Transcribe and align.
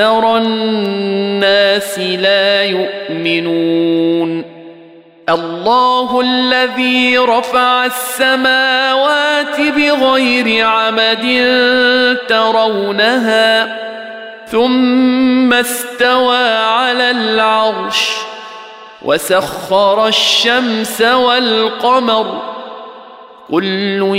الناس 0.00 1.98
لا 1.98 2.64
يؤمنون. 2.64 4.44
الله 5.28 6.20
الذي 6.20 7.18
رفع 7.18 7.86
السماوات 7.86 9.60
بغير 9.60 10.66
عمد 10.66 11.46
ترونها 12.28 13.78
ثم 14.46 15.52
استوى 15.52 16.48
على 16.48 17.10
العرش 17.10 18.10
وسخر 19.02 20.06
الشمس 20.06 21.02
والقمر. 21.02 22.42
كل 23.50 24.16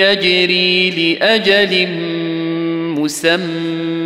يجري 0.00 0.90
لأجل 0.90 1.88
مسمى. 2.98 3.97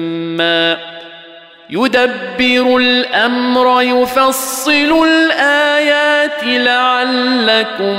يدبر 1.71 2.77
الامر 2.77 3.83
يفصل 3.83 5.05
الايات 5.07 6.45
لعلكم 6.45 7.97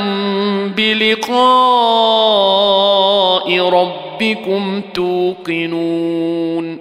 بلقاء 0.69 1.39
ربكم 3.59 4.81
توقنون 4.94 6.80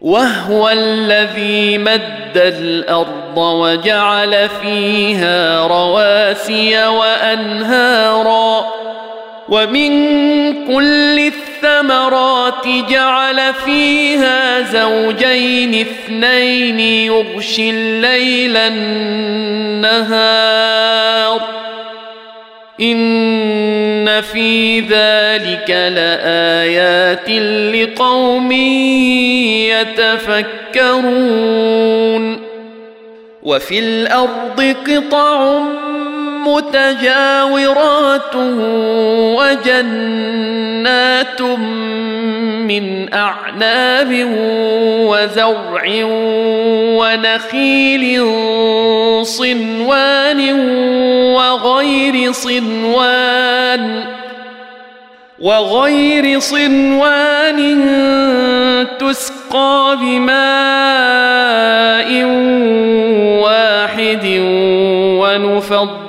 وهو 0.00 0.68
الذي 0.68 1.78
مد 1.78 2.36
الأرض 2.36 3.38
وجعل 3.38 4.48
فيها 4.48 5.66
رواسي 5.66 6.86
وانهارا 6.86 8.66
ومن 9.48 9.90
كل 10.66 11.32
الثمرات 11.62 12.68
جعل 12.90 13.54
فيها 13.64 14.60
زوجين 14.60 15.74
اثنين 15.80 16.80
يغشي 16.80 17.70
الليل 17.70 18.56
النهار. 18.56 19.98
إن 22.80 24.20
في 24.20 24.80
ذلك 24.80 25.70
لآيات 25.70 27.30
لقوم 27.74 28.52
يتفكرون. 30.72 32.48
وفي 33.42 33.78
الأرض 33.78 34.74
قطع 34.86 35.58
متجاورات 36.46 38.34
وجنات 39.38 41.42
من 42.68 43.14
أعناب 43.14 44.26
وزرع 45.08 45.84
ونخيل 46.98 48.04
صنوان 49.22 50.40
وغير 51.34 52.32
صنوان 52.32 54.04
وغير 55.38 56.38
صنوان 56.38 57.58
تسقى 58.98 59.96
بماء 60.00 60.38
واحد 63.42 64.26
ونفضل 65.20 66.07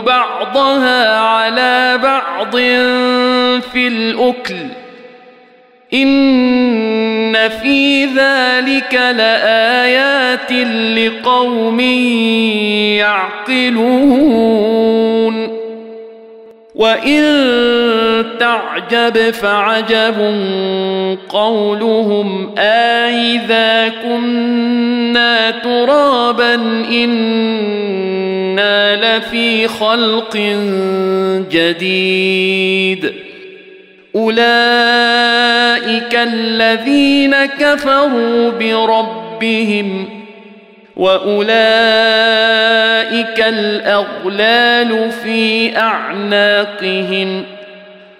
بعضها 0.00 1.18
على 1.18 1.98
بعض 2.02 2.56
في 3.60 3.88
الأكل. 3.88 4.66
إن 5.94 7.48
في 7.48 8.04
ذلك 8.04 8.94
لآيات 8.94 10.52
لقوم 10.98 11.80
يعقلون. 13.60 14.84
وإن 16.74 17.24
تعجب 18.40 19.30
فعجب 19.30 20.14
قولهم 21.28 22.54
أإذا 22.58 23.92
كنا 24.02 25.50
ترابا 25.50 26.54
إنا 28.58 29.18
لفي 29.18 29.68
خلق 29.68 30.36
جديد 31.50 33.12
أولئك 34.14 34.44
الذين 36.14 37.44
كفروا 37.44 38.50
بربهم 38.50 40.08
واولئك 40.96 41.34
الاغلال 43.40 45.10
في 45.10 45.76
اعناقهم 45.78 47.44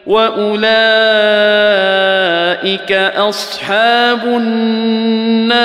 واولئك 0.07 0.53
اصحاب 3.17 4.25
النار 4.25 5.65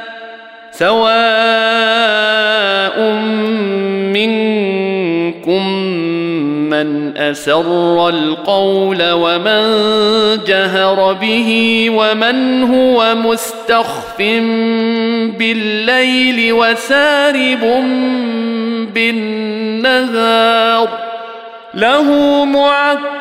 سواء 0.81 1.11
منكم 4.17 5.67
من 6.69 7.17
أسر 7.17 8.09
القول 8.09 9.11
ومن 9.11 9.63
جهر 10.47 11.13
به 11.13 11.87
ومن 11.89 12.63
هو 12.63 13.15
مستخف 13.15 14.17
بالليل 15.37 16.53
وسارب 16.53 17.83
بالنهار 18.93 20.87
له 21.73 22.45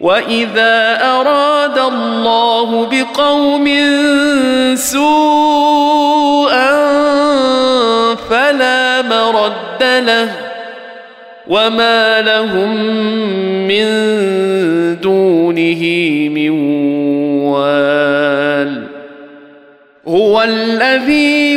واذا 0.00 0.98
اراد 1.02 1.78
الله 1.78 2.88
بقوم 2.92 3.66
سوءا 4.74 6.70
فلا 8.30 9.02
مرد 9.02 9.82
له 9.82 10.32
وما 11.48 12.20
لهم 12.20 12.76
من 13.68 13.86
دونه 15.00 15.82
من 16.28 16.50
وال 17.44 18.86
هو 20.08 20.42
الذي 20.42 21.56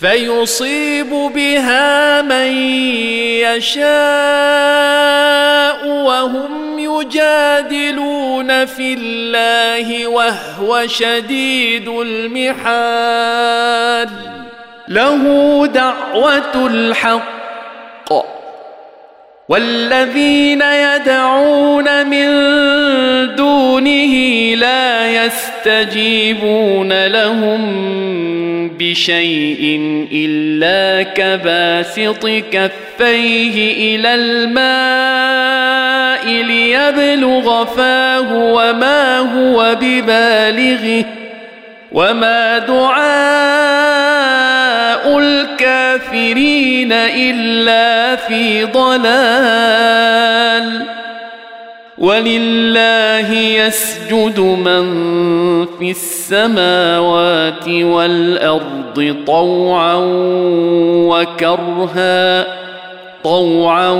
فيصيب 0.00 1.10
بها 1.10 2.22
من 2.22 2.56
يشاء 3.46 3.90
وهم 5.86 6.78
يجادلون 6.78 8.66
في 8.66 8.94
الله 8.94 10.06
وهو 10.06 10.86
شديد 10.86 11.88
المحال. 11.88 13.40
له 14.88 15.66
دعوة 15.66 16.66
الحق 16.66 18.12
والذين 19.48 20.62
يدعون 20.62 22.06
من 22.06 22.26
دونه 23.36 24.14
لا 24.54 25.10
يستجيبون 25.24 27.06
لهم 27.06 27.60
بشيء 28.80 29.80
إلا 30.12 31.02
كباسط 31.02 32.26
كفيه 32.26 33.96
إلى 33.96 34.14
الماء 34.14 35.80
ليبلغ 36.44 37.64
فاه 37.64 38.34
وما 38.34 39.18
هو 39.18 39.76
ببالغه 39.80 41.04
وما 41.92 42.58
دعاء 42.58 43.00
الكافرين 45.18 46.92
إلا 46.92 48.16
في 48.16 48.64
ضلال 48.64 50.20
ولله 52.00 53.32
يسجد 53.32 54.40
من 54.40 54.84
في 55.78 55.90
السماوات 55.90 57.68
والأرض 57.68 59.16
طوعا 59.26 59.96
وكرها 61.08 62.46
طوعا 63.24 63.90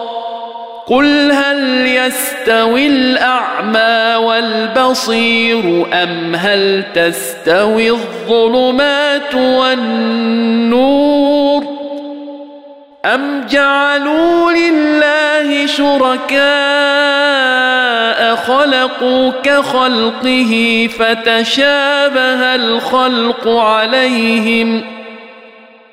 قل 0.91 1.31
هل 1.31 1.87
يستوي 1.87 2.87
الاعمى 2.87 4.15
والبصير 4.25 5.87
ام 5.93 6.35
هل 6.35 6.83
تستوي 6.95 7.89
الظلمات 7.89 9.35
والنور 9.35 10.51
ام 13.05 13.45
جعلوا 13.49 14.51
لله 14.51 15.65
شركاء 15.65 16.41
خلقوا 18.35 19.31
كخلقه 19.43 20.89
فتشابه 20.99 22.55
الخلق 22.55 23.47
عليهم 23.47 25.00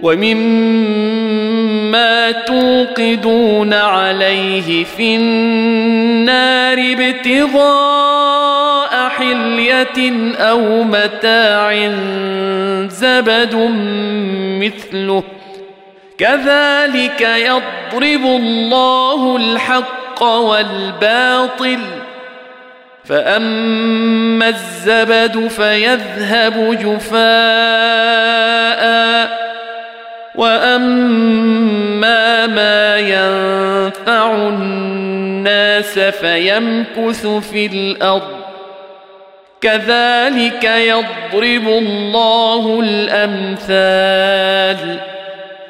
ومما 0.00 1.86
توقدون 2.30 3.74
عليه 3.74 4.84
في 4.84 5.16
النار 5.16 6.78
ابتغاء 6.98 9.08
حلية 9.08 10.34
أو 10.36 10.82
متاع 10.82 11.90
زبد 12.88 13.54
مثله. 14.62 15.22
كذلك 16.18 17.20
يضرب 17.20 18.26
الله 18.26 19.36
الحق 19.36 20.22
والباطل. 20.22 21.78
فأما 23.04 24.48
الزبد 24.48 25.48
فيذهب 25.48 26.78
جفاء. 26.82 27.16
واما 30.36 31.96
ما 32.46 32.98
ينفع 32.98 34.48
الناس 34.48 35.98
فيمكث 35.98 37.26
في 37.26 37.66
الأرض 37.66 38.36
كذلك 39.60 40.64
يضرب 40.64 41.68
الله 41.68 42.80
الامثال 42.80 44.26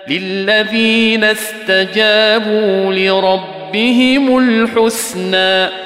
للذين 0.08 1.24
استجابوا 1.24 2.92
لربهم 2.94 4.38
الحسنى 4.38 5.85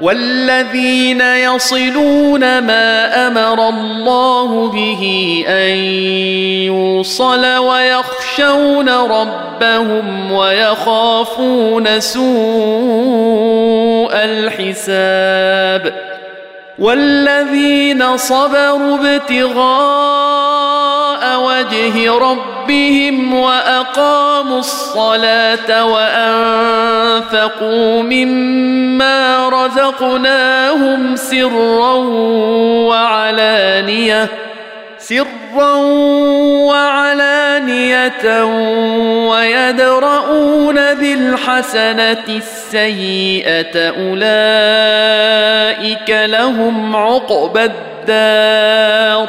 والذين 0.00 1.20
يصلون 1.20 2.40
ما 2.58 3.26
أمر 3.26 3.68
الله 3.68 4.68
به 4.68 5.44
أن 5.48 5.76
يوصل 6.66 7.56
ويخشون 7.56 8.88
ربهم 8.88 10.32
ويخافون 10.32 12.00
سوء 12.00 12.30
الحساب 14.14 15.94
والذين 16.78 18.16
صبروا 18.16 18.98
ابتغاء 19.16 20.40
وجه 21.40 22.12
ربهم 22.12 22.49
وأقاموا 23.32 24.58
الصلاة 24.58 25.84
وأنفقوا 25.84 27.52
مما 28.02 29.48
رزقناهم 29.48 31.16
سرا 31.16 31.94
وعلانية 32.88 34.28
سرا 34.98 35.74
وعلانية 36.70 38.44
ويدرؤون 39.28 40.94
بالحسنة 40.94 42.24
السيئة 42.28 43.88
أولئك 43.88 45.10
لهم 46.10 46.96
عقبى 46.96 47.64
الدار 47.64 49.28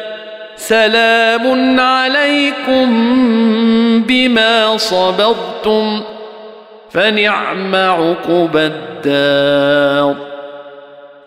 سلام 0.71 1.79
عليكم 1.79 2.87
بما 4.07 4.77
صبرتم 4.77 6.01
فنعم 6.91 7.75
عقبى 7.75 8.71
الدار 9.05 10.15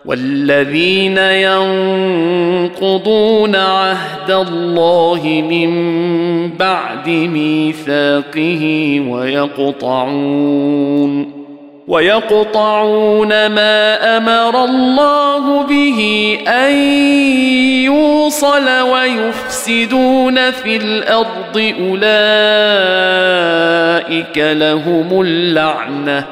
والذين 0.05 1.17
ينقضون 2.77 3.55
عهد 3.55 4.31
الله 4.31 5.43
من 5.49 5.71
بعد 6.57 7.09
ميثاقه 7.09 8.63
ويقطعون 9.09 10.65
ويقطعون 11.87 13.29
ما 13.29 14.17
أمر 14.17 14.65
الله 14.65 15.63
به 15.63 15.99
أن 16.47 16.71
يوصل 17.83 18.69
ويفسدون 18.69 20.51
في 20.51 20.77
الأرض 20.77 21.73
أولئك 21.79 21.97
لهم 24.37 25.21
اللعنة 25.21 26.25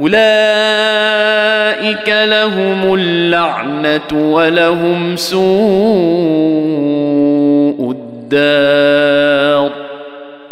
أولئك 0.00 0.14
لهم 2.08 2.94
اللعنة 2.94 4.32
ولهم 4.32 5.16
سوء 5.16 5.44
الدار 7.90 9.43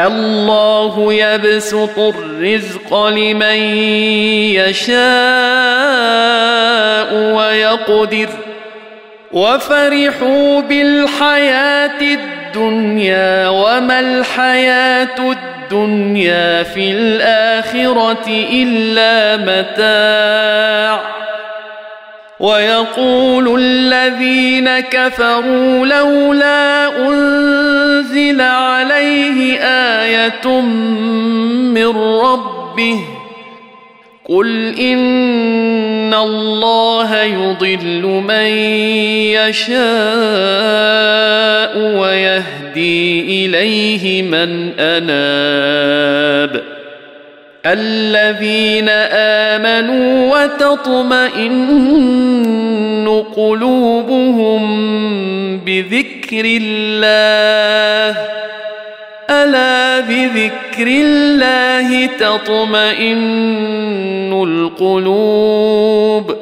الله 0.07 1.13
يبسط 1.13 1.99
الرزق 1.99 3.07
لمن 3.09 3.57
يشاء 4.55 4.93
ويقدر 7.15 8.29
وفرحوا 9.33 10.61
بالحياة 10.61 12.01
الدنيا 12.01 13.49
وما 13.49 14.01
الحياة 14.01 15.19
الدنيا 15.19 16.63
في 16.63 16.91
الآخرة 16.91 18.27
إلا 18.53 19.37
متاع 19.37 21.01
ويقول 22.43 23.61
الذين 23.61 24.81
كفروا 24.81 25.87
لولا 25.87 26.89
أنزل 27.09 28.41
عليه 28.41 29.59
آية 30.03 30.61
من 31.71 31.87
ربه 31.97 32.99
قل 34.29 34.75
إن 34.81 36.15
الله 36.15 37.23
يضل 37.23 38.03
من 38.29 38.47
يشاء 39.39 39.79
ويهدي 41.79 43.21
إليه 43.47 44.23
من 44.23 44.71
أناب 44.79 46.63
الذين 47.67 48.89
آمنوا 49.49 50.45
وتطمئن 50.45 51.63
قلوبهم 53.37 54.63
بذكر 55.59 56.45
الله. 56.45 58.17
ألا 59.31 60.01
بذكر 60.01 60.87
الله 60.87 62.07
تطمئن 62.07 63.23
القلوب. 64.43 66.42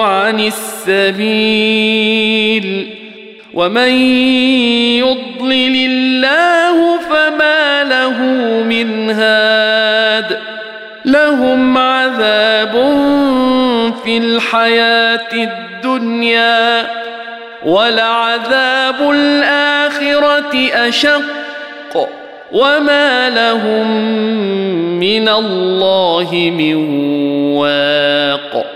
عن 0.00 0.40
السبيل 0.86 1.86
ومن 3.54 3.88
يضلل 4.98 5.76
الله 5.90 6.98
فما 6.98 7.84
له 7.84 8.18
من 8.62 9.10
هاد 9.10 10.38
لهم 11.04 11.78
عذاب 11.78 12.72
في 14.04 14.18
الحياة 14.18 15.32
الدنيا 15.32 16.86
ولعذاب 17.64 19.10
الاخره 19.10 20.70
اشق 20.88 21.46
وما 22.52 23.30
لهم 23.30 23.90
من 25.00 25.28
الله 25.28 26.52
من 26.58 26.74
واق 27.56 28.75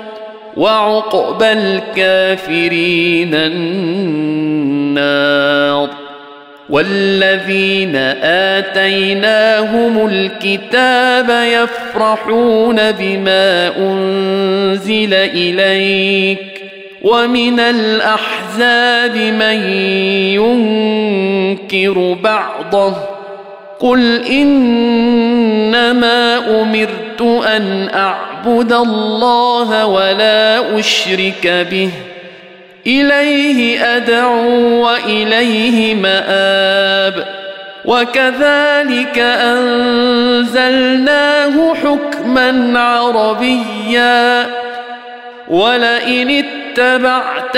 وعقبى 0.57 1.51
الكافرين 1.51 3.35
النار 4.95 5.89
والذين 6.69 7.95
آتيناهم 8.55 10.07
الكتاب 10.07 11.29
يفرحون 11.29 12.91
بما 12.91 13.77
أنزل 13.77 15.13
إليك 15.13 16.61
ومن 17.01 17.59
الأحزاب 17.59 19.15
من 19.17 19.69
ينكر 21.67 22.17
بعضه 22.23 22.93
قل 23.79 24.25
إنما 24.25 25.91
أمرت 26.61 27.21
أن 27.47 27.89
اعبد 28.47 28.73
الله 28.73 29.85
ولا 29.85 30.79
أشرك 30.79 31.67
به. 31.71 31.89
إليه 32.87 33.83
أدعو 33.97 34.85
وإليه 34.85 35.95
مآب. 35.95 37.25
وكذلك 37.85 39.19
أنزلناه 39.19 40.53
حكما 41.73 42.79
عربيا. 42.79 44.47
ولئن 45.47 46.43
اتبعت 46.45 47.57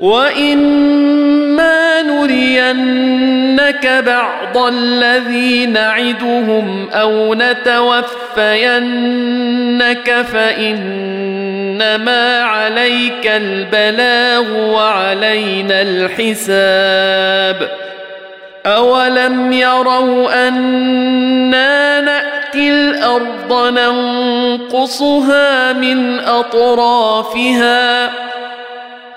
واما 0.00 2.02
نرينك 2.02 3.86
بعض 4.06 4.58
الذي 4.58 5.66
نعدهم 5.66 6.88
أو 6.92 7.34
نتوفينك 7.34 8.06
فانما 10.32 12.42
عليك 12.42 13.26
البلاغ 13.26 14.58
وعلينا 14.58 15.82
الحساب 15.82 17.68
أولم 18.66 19.52
يروا 19.52 20.48
أنا 20.48 22.00
نأتي 22.00 22.70
الأرض 22.70 23.68
ننقصها 23.78 25.72
من 25.72 26.20
أطرافها 26.20 28.10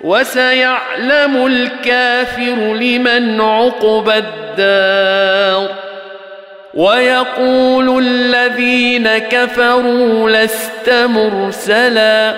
وسيعلم 0.00 1.46
الكافر 1.46 2.74
لمن 2.74 3.40
عقبى 3.40 4.14
الدار. 4.14 5.68
ويقول 6.74 8.06
الذين 8.06 9.18
كفروا 9.18 10.30
لست 10.30 10.90
مرسلا. 10.90 12.34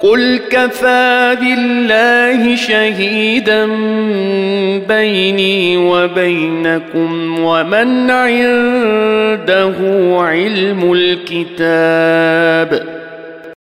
قل 0.00 0.40
كفى 0.50 1.36
بالله 1.40 2.56
شهيدا 2.56 3.66
بيني 4.88 5.76
وبينكم 5.76 7.44
ومن 7.44 8.10
عنده 8.10 9.74
علم 10.18 10.92
الكتاب. 10.92 12.97